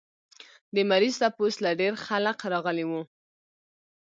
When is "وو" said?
2.87-3.01